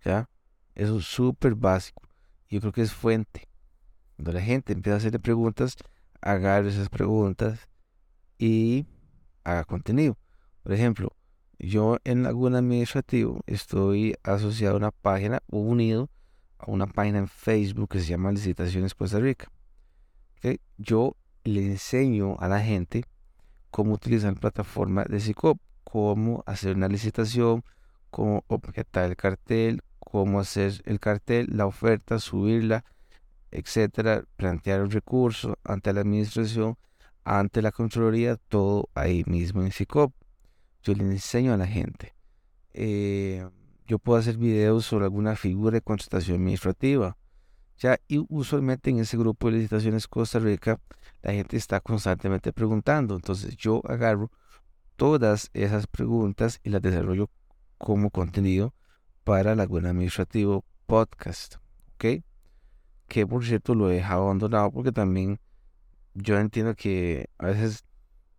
¿Ya? 0.03 0.29
Eso 0.75 0.99
es 0.99 1.05
súper 1.05 1.55
básico. 1.55 2.01
Yo 2.49 2.59
creo 2.61 2.71
que 2.71 2.81
es 2.81 2.93
fuente. 2.93 3.47
Cuando 4.15 4.33
la 4.33 4.41
gente 4.41 4.73
empieza 4.73 4.95
a 4.95 4.97
hacerle 4.97 5.19
preguntas, 5.19 5.75
agarre 6.21 6.69
esas 6.69 6.89
preguntas 6.89 7.69
y 8.37 8.85
haga 9.43 9.63
contenido. 9.65 10.17
Por 10.63 10.73
ejemplo, 10.73 11.15
yo 11.57 11.97
en 12.03 12.23
Laguna 12.23 12.59
Administrativo 12.59 13.41
estoy 13.45 14.15
asociado 14.23 14.75
a 14.75 14.77
una 14.77 14.91
página 14.91 15.41
o 15.47 15.59
unido 15.59 16.09
a 16.59 16.69
una 16.69 16.85
página 16.87 17.17
en 17.19 17.27
Facebook 17.27 17.89
que 17.89 17.99
se 17.99 18.07
llama 18.07 18.31
Licitaciones 18.31 18.93
Costa 18.93 19.19
Rica. 19.19 19.51
Yo 20.77 21.15
le 21.43 21.65
enseño 21.65 22.37
a 22.39 22.47
la 22.47 22.61
gente 22.61 23.03
cómo 23.71 23.93
utilizar 23.93 24.33
la 24.33 24.39
plataforma 24.39 25.03
de 25.03 25.19
SICOP, 25.19 25.59
cómo 25.83 26.43
hacer 26.45 26.75
una 26.75 26.87
licitación, 26.87 27.63
cómo 28.09 28.43
objetar 28.47 29.09
el 29.09 29.15
cartel, 29.15 29.81
cómo 29.99 30.39
hacer 30.39 30.81
el 30.85 30.99
cartel, 30.99 31.47
la 31.51 31.65
oferta, 31.65 32.19
subirla, 32.19 32.85
etcétera, 33.51 34.23
plantear 34.35 34.81
el 34.81 34.91
recurso 34.91 35.57
ante 35.63 35.93
la 35.93 36.01
administración, 36.01 36.77
ante 37.23 37.61
la 37.61 37.71
Contraloría, 37.71 38.35
todo 38.35 38.89
ahí 38.93 39.23
mismo 39.25 39.61
en 39.61 39.71
SICOP. 39.71 40.13
Yo 40.83 40.93
le 40.93 41.03
enseño 41.03 41.53
a 41.53 41.57
la 41.57 41.67
gente. 41.67 42.15
Eh, 42.73 43.47
yo 43.89 43.97
puedo 43.97 44.19
hacer 44.19 44.37
videos 44.37 44.85
sobre 44.85 45.05
alguna 45.05 45.35
figura 45.35 45.73
de 45.73 45.81
consultación 45.81 46.37
administrativa. 46.37 47.17
Ya, 47.79 47.99
y 48.07 48.23
usualmente 48.29 48.91
en 48.91 48.99
ese 48.99 49.17
grupo 49.17 49.49
de 49.49 49.57
licitaciones 49.57 50.07
Costa 50.07 50.37
Rica, 50.37 50.79
la 51.23 51.33
gente 51.33 51.57
está 51.57 51.79
constantemente 51.79 52.53
preguntando. 52.53 53.15
Entonces 53.15 53.57
yo 53.57 53.81
agarro 53.85 54.31
todas 54.95 55.49
esas 55.53 55.87
preguntas 55.87 56.59
y 56.63 56.69
las 56.69 56.83
desarrollo 56.83 57.31
como 57.79 58.11
contenido 58.11 58.75
para 59.23 59.55
la 59.55 59.63
Laguna 59.63 59.89
Administrativo 59.89 60.63
Podcast. 60.85 61.55
¿Ok? 61.95 62.23
Que 63.07 63.25
por 63.25 63.43
cierto 63.43 63.73
lo 63.73 63.89
he 63.89 63.95
dejado 63.95 64.25
abandonado 64.25 64.69
porque 64.71 64.91
también 64.91 65.39
yo 66.13 66.37
entiendo 66.37 66.75
que 66.75 67.27
a 67.39 67.47
veces 67.47 67.85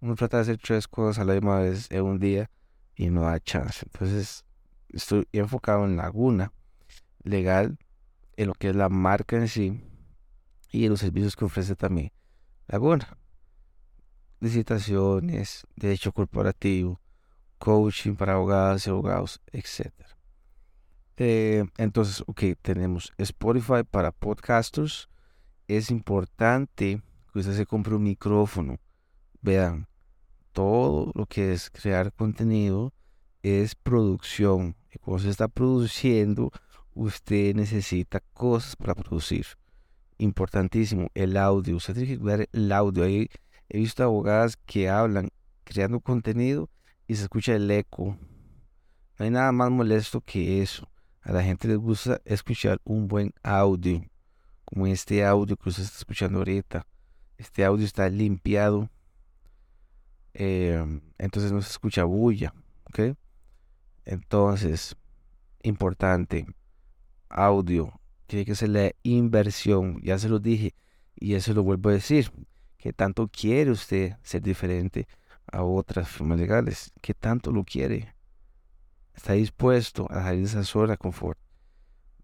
uno 0.00 0.14
trata 0.14 0.37
de 0.37 0.42
hacer 0.42 0.59
tres 0.59 0.87
cosas 0.87 1.19
a 1.19 1.25
la 1.25 1.33
misma 1.33 1.59
vez 1.59 1.90
en 1.90 2.04
un 2.04 2.21
día 2.21 2.49
y 2.95 3.11
no 3.11 3.23
da 3.23 3.40
chance. 3.40 3.85
Entonces 3.92 4.45
estoy 4.92 5.28
enfocado 5.32 5.85
en 5.85 5.97
Laguna 5.97 6.52
legal, 7.23 7.78
en 8.37 8.49
lo 8.49 8.54
que 8.54 8.70
es 8.70 8.76
la 8.76 8.88
marca 8.88 9.37
en 9.37 9.49
sí 9.49 9.85
y 10.70 10.85
en 10.85 10.90
los 10.90 11.00
servicios 11.00 11.37
que 11.37 11.44
ofrece 11.44 11.76
también 11.76 12.12
Laguna. 12.66 13.18
Licitaciones, 14.38 15.66
derecho 15.76 16.12
corporativo, 16.12 17.00
coaching 17.59 18.14
para 18.14 18.35
abogadas 18.35 18.87
y 18.87 18.90
abogados, 18.90 19.42
etc. 19.52 19.92
Eh, 21.16 21.66
entonces, 21.76 22.23
ok, 22.26 22.42
tenemos 22.62 23.12
Spotify 23.18 23.82
para 23.88 24.12
podcasters. 24.12 25.11
Es 25.68 25.90
importante 25.90 27.02
que 27.32 27.38
usted 27.38 27.54
se 27.54 27.66
compre 27.66 27.94
un 27.94 28.04
micrófono. 28.04 28.78
Vean, 29.42 29.88
todo 30.52 31.12
lo 31.14 31.26
que 31.26 31.52
es 31.52 31.68
crear 31.70 32.12
contenido 32.12 32.94
es 33.42 33.75
producción. 33.75 34.76
Y 34.92 34.99
cuando 34.99 35.23
se 35.23 35.30
está 35.30 35.49
produciendo, 35.49 36.52
usted 36.94 37.54
necesita 37.54 38.20
cosas 38.32 38.76
para 38.76 38.94
producir. 38.94 39.47
Importantísimo, 40.18 41.09
el 41.14 41.37
audio. 41.37 41.76
Usted 41.76 41.94
tiene 41.94 42.09
que 42.09 42.18
cuidar 42.18 42.49
el 42.52 42.73
audio. 42.73 43.04
Ahí 43.04 43.30
he 43.68 43.78
visto 43.78 44.02
abogadas 44.02 44.56
que 44.56 44.88
hablan 44.88 45.30
creando 45.64 46.00
contenido 46.00 46.68
y 47.06 47.14
se 47.14 47.23
escucha 47.23 47.54
el 47.54 47.70
eco. 47.70 48.16
No 49.18 49.25
hay 49.25 49.30
nada 49.30 49.52
más 49.52 49.70
molesto 49.70 50.20
que 50.20 50.62
eso. 50.62 50.88
A 51.23 51.32
la 51.32 51.42
gente 51.42 51.68
les 51.68 51.76
gusta 51.76 52.20
escuchar 52.25 52.80
un 52.85 53.06
buen 53.06 53.32
audio, 53.42 54.02
como 54.64 54.87
este 54.87 55.25
audio 55.25 55.56
que 55.56 55.68
usted 55.68 55.82
está 55.82 55.99
escuchando 55.99 56.38
ahorita. 56.38 56.87
Este 57.37 57.64
audio 57.64 57.85
está 57.85 58.09
limpiado, 58.09 58.90
em, 60.32 61.00
entonces 61.18 61.52
no 61.52 61.61
se 61.61 61.70
escucha 61.70 62.04
bulla, 62.04 62.54
¿ok? 62.85 63.16
Entonces, 64.11 64.97
importante, 65.62 66.45
audio, 67.29 67.93
tiene 68.26 68.45
que 68.45 68.57
ser 68.57 68.71
la 68.71 68.90
inversión, 69.05 70.00
ya 70.02 70.19
se 70.19 70.29
lo 70.29 70.40
dije 70.40 70.75
y 71.14 71.35
eso 71.35 71.55
lo 71.55 71.62
vuelvo 71.62 71.90
a 71.90 71.93
decir, 71.93 72.33
que 72.76 72.93
tanto 72.93 73.29
quiere 73.29 73.71
usted 73.71 74.17
ser 74.25 74.43
diferente 74.43 75.07
a 75.52 75.62
otras 75.62 76.09
firmas 76.09 76.40
legales. 76.40 76.93
¿Qué 77.00 77.14
tanto 77.14 77.52
lo 77.52 77.62
quiere? 77.62 78.12
Está 79.14 79.35
dispuesto 79.35 80.11
a 80.11 80.25
salir 80.25 80.40
de 80.40 80.47
esa 80.47 80.64
zona 80.64 80.95
de 80.95 80.99
confort. 80.99 81.38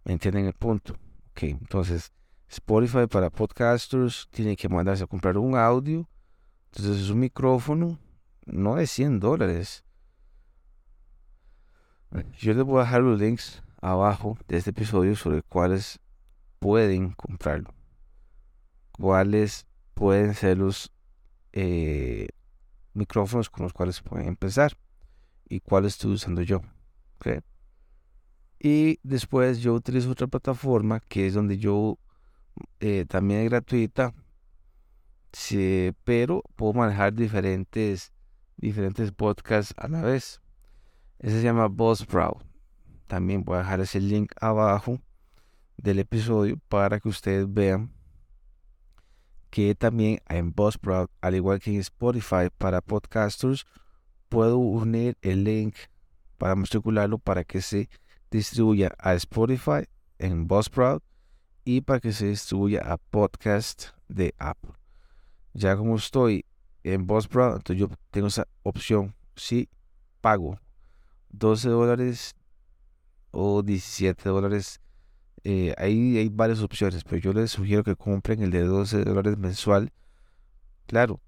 ¿Me 0.02 0.14
entienden 0.14 0.46
el 0.46 0.54
punto? 0.54 0.94
Ok, 1.30 1.44
entonces 1.44 2.10
Spotify 2.48 3.06
para 3.08 3.30
podcasters 3.30 4.26
tiene 4.32 4.56
que 4.56 4.68
mandarse 4.68 5.04
a 5.04 5.06
comprar 5.06 5.38
un 5.38 5.54
audio. 5.54 6.08
Entonces 6.72 7.04
es 7.04 7.10
un 7.10 7.20
micrófono, 7.20 7.96
no 8.44 8.74
de 8.74 8.88
100 8.88 9.20
dólares. 9.20 9.85
Yo 12.38 12.54
les 12.54 12.64
voy 12.64 12.80
a 12.80 12.84
dejar 12.84 13.02
los 13.02 13.20
links 13.20 13.62
abajo 13.80 14.38
de 14.48 14.56
este 14.56 14.70
episodio 14.70 15.16
sobre 15.16 15.42
cuáles 15.42 16.00
pueden 16.58 17.12
comprarlo. 17.12 17.74
Cuáles 18.92 19.66
pueden 19.94 20.34
ser 20.34 20.58
los 20.58 20.92
eh, 21.52 22.28
micrófonos 22.94 23.50
con 23.50 23.64
los 23.64 23.72
cuales 23.72 24.00
pueden 24.00 24.28
empezar 24.28 24.76
y 25.48 25.60
cuál 25.60 25.84
estoy 25.84 26.12
usando 26.12 26.42
yo. 26.42 26.62
Y 28.58 28.98
después 29.02 29.60
yo 29.60 29.74
utilizo 29.74 30.10
otra 30.10 30.26
plataforma 30.26 31.00
que 31.00 31.26
es 31.26 31.34
donde 31.34 31.58
yo 31.58 31.98
eh, 32.80 33.04
también 33.06 33.40
es 33.40 33.50
gratuita, 33.50 34.14
sí, 35.32 35.92
pero 36.04 36.42
puedo 36.56 36.72
manejar 36.72 37.12
diferentes 37.12 38.12
diferentes 38.56 39.12
podcasts 39.12 39.74
a 39.76 39.88
la 39.88 40.02
vez. 40.02 40.40
Ese 41.18 41.38
se 41.38 41.42
llama 41.42 41.66
Buzzsprout. 41.66 42.42
También 43.06 43.44
voy 43.44 43.56
a 43.56 43.60
dejar 43.60 43.80
ese 43.80 44.00
link 44.00 44.32
abajo 44.40 45.00
del 45.76 45.98
episodio 45.98 46.58
para 46.68 47.00
que 47.00 47.08
ustedes 47.08 47.52
vean 47.52 47.92
que 49.50 49.74
también 49.74 50.20
en 50.28 50.52
Buzzsprout, 50.52 51.10
al 51.20 51.34
igual 51.34 51.60
que 51.60 51.70
en 51.70 51.80
Spotify 51.80 52.50
para 52.58 52.80
podcasters, 52.80 53.64
puedo 54.28 54.58
unir 54.58 55.16
el 55.22 55.44
link 55.44 55.76
para 56.36 56.54
matricularlo 56.54 57.18
para 57.18 57.44
que 57.44 57.62
se 57.62 57.88
distribuya 58.30 58.94
a 58.98 59.14
Spotify 59.14 59.88
en 60.18 60.46
Buzzsprout 60.46 61.02
y 61.64 61.80
para 61.80 62.00
que 62.00 62.12
se 62.12 62.26
distribuya 62.26 62.80
a 62.80 62.98
podcast 62.98 63.88
de 64.08 64.34
Apple. 64.38 64.72
Ya 65.54 65.76
como 65.76 65.96
estoy 65.96 66.44
en 66.84 67.06
Buzzsprout, 67.06 67.56
entonces 67.56 67.80
yo 67.80 67.88
tengo 68.10 68.26
esa 68.26 68.46
opción. 68.62 69.14
Si 69.36 69.70
pago 70.20 70.58
12 71.38 71.68
dólares 71.68 72.34
o 73.30 73.62
17 73.62 74.28
dólares, 74.28 74.80
eh, 75.44 75.74
ahí 75.78 76.18
hay 76.18 76.28
varias 76.28 76.60
opciones, 76.60 77.04
pero 77.04 77.18
yo 77.18 77.32
les 77.32 77.52
sugiero 77.52 77.84
que 77.84 77.96
compren 77.96 78.42
el 78.42 78.50
de 78.50 78.64
12 78.64 79.04
dólares 79.04 79.38
mensual. 79.38 79.92
Claro, 80.86 81.20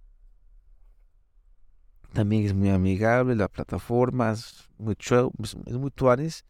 también 2.12 2.45
es 2.45 2.55
muy 2.55 2.71
amigable, 2.71 3.37
la 3.37 3.49
plataforma 3.49 4.33
es 4.33 4.69
muy, 4.79 4.97
es 5.67 5.75
muy 5.75 5.91
tuanes 5.91 6.45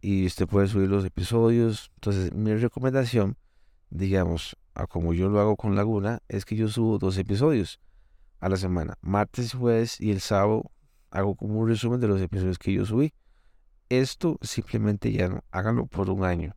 y 0.00 0.26
usted 0.26 0.46
puede 0.46 0.68
subir 0.68 0.88
los 0.88 1.04
episodios. 1.04 1.90
Entonces, 1.96 2.32
mi 2.32 2.54
recomendación, 2.54 3.36
digamos, 3.90 4.56
como 4.88 5.14
yo 5.14 5.28
lo 5.28 5.40
hago 5.40 5.56
con 5.56 5.76
Laguna, 5.76 6.20
es 6.28 6.44
que 6.44 6.56
yo 6.56 6.68
subo 6.68 6.98
dos 6.98 7.16
episodios 7.18 7.80
a 8.40 8.48
la 8.48 8.56
semana, 8.56 8.98
martes 9.00 9.54
y 9.54 9.56
jueves, 9.56 10.00
y 10.00 10.10
el 10.10 10.20
sábado 10.20 10.70
hago 11.14 11.34
como 11.34 11.60
un 11.60 11.68
resumen 11.68 12.00
de 12.00 12.08
los 12.08 12.20
episodios 12.20 12.58
que 12.58 12.72
yo 12.72 12.84
subí. 12.84 13.14
Esto 13.88 14.38
simplemente 14.42 15.12
ya 15.12 15.28
no, 15.28 15.44
háganlo 15.50 15.86
por 15.86 16.10
un 16.10 16.24
año. 16.24 16.54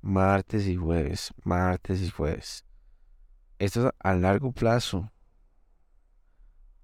Martes 0.00 0.66
y 0.68 0.76
jueves, 0.76 1.32
martes 1.44 2.02
y 2.02 2.10
jueves. 2.10 2.64
Esto 3.58 3.88
es 3.88 3.94
a 3.98 4.14
largo 4.14 4.52
plazo 4.52 5.10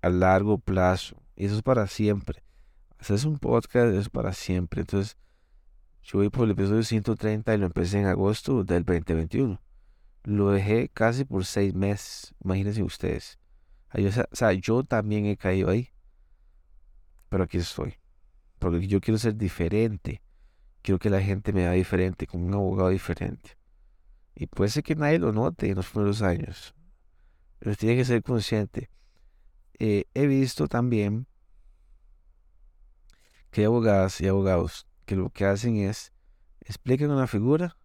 a 0.02 0.08
largo 0.08 0.58
plazo. 0.58 1.22
Y 1.36 1.46
eso 1.46 1.56
es 1.56 1.62
para 1.62 1.86
siempre. 1.86 2.42
Hacer 2.98 3.26
un 3.26 3.38
podcast 3.38 3.94
es 3.94 4.08
para 4.08 4.32
siempre. 4.32 4.82
Entonces, 4.82 5.16
yo 6.02 6.18
voy 6.18 6.30
por 6.30 6.44
el 6.44 6.52
episodio 6.52 6.82
130 6.82 7.54
y 7.54 7.58
lo 7.58 7.66
empecé 7.66 7.98
en 7.98 8.06
agosto 8.06 8.64
del 8.64 8.84
2021. 8.84 9.60
Lo 10.24 10.50
dejé 10.50 10.88
casi 10.92 11.24
por 11.24 11.44
seis 11.44 11.74
meses. 11.74 12.34
Imagínense 12.44 12.82
ustedes. 12.82 13.38
O 13.92 14.36
sea, 14.36 14.52
yo 14.52 14.84
también 14.84 15.26
he 15.26 15.36
caído 15.36 15.70
ahí. 15.70 15.89
Pero 17.30 17.44
aquí 17.44 17.56
estoy. 17.56 17.94
Porque 18.58 18.86
yo 18.86 19.00
quiero 19.00 19.16
ser 19.16 19.36
diferente. 19.36 20.20
Quiero 20.82 20.98
que 20.98 21.08
la 21.08 21.22
gente 21.22 21.54
me 21.54 21.62
vea 21.62 21.72
diferente, 21.72 22.26
como 22.26 22.46
un 22.46 22.52
abogado 22.52 22.90
diferente. 22.90 23.56
Y 24.34 24.46
puede 24.46 24.68
ser 24.68 24.82
que 24.82 24.94
nadie 24.94 25.18
lo 25.18 25.32
note 25.32 25.70
en 25.70 25.76
los 25.76 25.88
primeros 25.88 26.20
años. 26.20 26.74
Pero 27.58 27.74
tiene 27.74 27.96
que 27.96 28.04
ser 28.04 28.22
consciente 28.22 28.90
eh, 29.82 30.04
he 30.12 30.26
visto 30.26 30.68
también 30.68 31.26
que 33.50 33.62
hay 33.62 33.64
abogadas 33.64 34.20
y 34.20 34.28
abogados 34.28 34.86
que 35.06 35.16
lo 35.16 35.30
que 35.30 35.46
hacen 35.46 35.78
es 35.78 36.12
explican 36.60 37.10
una 37.10 37.26
figura, 37.26 37.78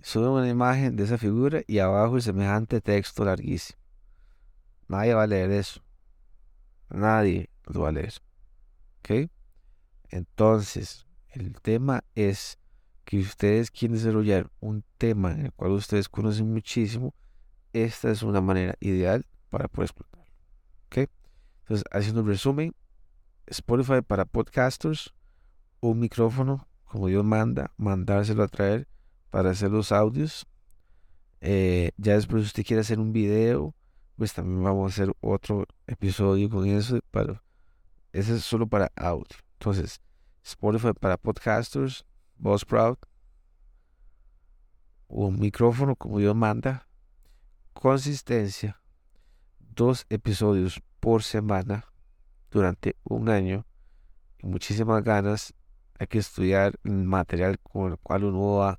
suben 0.00 0.30
una 0.30 0.48
imagen 0.48 0.96
de 0.96 1.04
esa 1.04 1.18
figura 1.18 1.60
y 1.66 1.80
abajo 1.80 2.16
el 2.16 2.22
semejante 2.22 2.80
texto 2.80 3.26
larguísimo. 3.26 3.78
Nadie 4.88 5.12
va 5.12 5.24
a 5.24 5.26
leer 5.26 5.50
eso. 5.50 5.82
Nadie 6.90 7.50
lo 7.66 7.82
va 7.82 7.88
a 7.88 7.92
leer. 7.92 8.12
¿Ok? 8.98 9.30
Entonces, 10.10 11.06
el 11.28 11.52
tema 11.60 12.04
es 12.14 12.58
que 13.04 13.18
ustedes 13.18 13.70
quieren 13.70 13.96
desarrollar 13.96 14.50
un 14.60 14.84
tema 14.98 15.32
en 15.32 15.46
el 15.46 15.52
cual 15.52 15.72
ustedes 15.72 16.08
conocen 16.08 16.52
muchísimo. 16.52 17.14
Esta 17.72 18.10
es 18.10 18.22
una 18.22 18.40
manera 18.40 18.74
ideal 18.80 19.26
para 19.48 19.68
poder 19.68 19.86
explotar. 19.86 20.20
Entonces, 21.70 21.86
haciendo 21.92 22.22
un 22.22 22.26
resumen, 22.26 22.74
Spotify 23.46 24.02
para 24.04 24.24
podcasters, 24.24 25.14
un 25.78 26.00
micrófono, 26.00 26.66
como 26.82 27.06
Dios 27.06 27.24
manda, 27.24 27.72
mandárselo 27.76 28.42
a 28.42 28.48
traer 28.48 28.88
para 29.30 29.50
hacer 29.50 29.70
los 29.70 29.92
audios. 29.92 30.48
Eh, 31.40 31.92
ya 31.96 32.14
después, 32.14 32.44
usted 32.44 32.66
quiere 32.66 32.80
hacer 32.80 32.98
un 32.98 33.12
video, 33.12 33.72
pues 34.20 34.34
también 34.34 34.62
vamos 34.62 34.84
a 34.84 34.92
hacer 34.92 35.16
otro 35.22 35.64
episodio 35.86 36.50
con 36.50 36.66
eso. 36.66 36.98
Pero 37.10 37.42
ese 38.12 38.36
es 38.36 38.44
solo 38.44 38.66
para 38.66 38.92
audio. 38.94 39.24
Entonces, 39.54 40.02
Spotify 40.44 40.92
para 40.92 41.16
podcasters, 41.16 42.04
Buzzsprout, 42.36 42.98
un 45.08 45.38
micrófono, 45.38 45.96
como 45.96 46.18
Dios 46.18 46.36
manda, 46.36 46.86
consistencia, 47.72 48.82
dos 49.58 50.04
episodios 50.10 50.82
por 51.00 51.22
semana 51.22 51.86
durante 52.50 52.96
un 53.04 53.30
año 53.30 53.64
y 54.38 54.48
muchísimas 54.48 55.02
ganas. 55.02 55.54
Hay 55.98 56.08
que 56.08 56.18
estudiar 56.18 56.78
el 56.84 57.04
material 57.04 57.58
con 57.58 57.92
el 57.92 57.96
cual 57.96 58.24
uno 58.24 58.56
va 58.56 58.68
a 58.68 58.78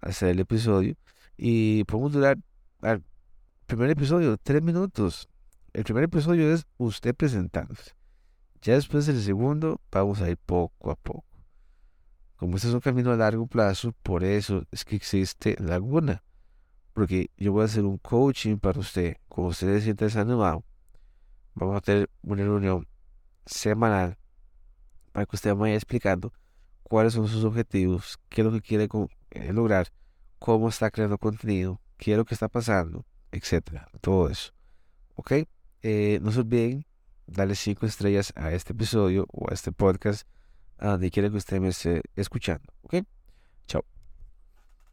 hacer 0.00 0.30
el 0.30 0.40
episodio. 0.40 0.96
Y 1.36 1.84
podemos 1.84 2.12
durar 2.12 2.38
primer 3.64 3.90
episodio 3.90 4.36
tres 4.36 4.62
minutos. 4.62 5.28
El 5.72 5.84
primer 5.84 6.04
episodio 6.04 6.52
es 6.52 6.66
usted 6.76 7.14
presentándose. 7.14 7.92
Ya 8.60 8.74
después 8.74 9.06
del 9.06 9.20
segundo 9.22 9.80
vamos 9.90 10.20
a 10.20 10.28
ir 10.28 10.36
poco 10.36 10.90
a 10.90 10.96
poco. 10.96 11.24
Como 12.36 12.56
este 12.56 12.68
es 12.68 12.74
un 12.74 12.80
camino 12.80 13.10
a 13.10 13.16
largo 13.16 13.46
plazo, 13.46 13.92
por 14.02 14.22
eso 14.22 14.64
es 14.70 14.84
que 14.84 14.96
existe 14.96 15.56
Laguna. 15.58 16.22
Porque 16.92 17.30
yo 17.36 17.52
voy 17.52 17.62
a 17.62 17.64
hacer 17.64 17.84
un 17.84 17.98
coaching 17.98 18.58
para 18.58 18.78
usted. 18.78 19.16
Cuando 19.28 19.50
usted 19.50 19.78
se 19.78 19.84
sienta 19.84 20.04
desanimado, 20.04 20.62
vamos 21.54 21.76
a 21.76 21.80
tener 21.80 22.10
una 22.22 22.42
reunión 22.42 22.86
semanal 23.46 24.18
para 25.12 25.26
que 25.26 25.36
usted 25.36 25.54
vaya 25.54 25.74
explicando 25.74 26.32
cuáles 26.82 27.14
son 27.14 27.28
sus 27.28 27.44
objetivos, 27.44 28.18
qué 28.28 28.42
es 28.42 28.44
lo 28.44 28.52
que 28.52 28.60
quiere 28.60 28.88
eh, 29.30 29.52
lograr, 29.52 29.88
cómo 30.38 30.68
está 30.68 30.90
creando 30.90 31.18
contenido, 31.18 31.80
qué 31.96 32.12
es 32.12 32.18
lo 32.18 32.24
que 32.24 32.34
está 32.34 32.48
pasando, 32.48 33.04
etcétera, 33.34 33.88
todo 34.00 34.28
eso. 34.28 34.52
¿Ok? 35.14 35.32
Eh, 35.82 36.18
no 36.22 36.32
se 36.32 36.40
olviden 36.40 36.86
darle 37.26 37.54
cinco 37.54 37.86
estrellas 37.86 38.32
a 38.36 38.52
este 38.52 38.72
episodio 38.72 39.26
o 39.32 39.50
a 39.50 39.54
este 39.54 39.72
podcast 39.72 40.26
a 40.78 40.90
donde 40.90 41.10
quiera 41.10 41.30
que 41.30 41.36
usted 41.36 41.60
me 41.60 41.68
esté 41.68 42.02
escuchando. 42.16 42.72
¿Ok? 42.82 42.96